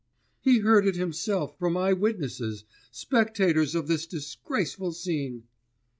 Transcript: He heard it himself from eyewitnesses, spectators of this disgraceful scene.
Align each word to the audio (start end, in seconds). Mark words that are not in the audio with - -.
He 0.39 0.57
heard 0.61 0.87
it 0.87 0.95
himself 0.95 1.59
from 1.59 1.77
eyewitnesses, 1.77 2.63
spectators 2.89 3.75
of 3.75 3.85
this 3.87 4.07
disgraceful 4.07 4.93
scene. 4.93 5.43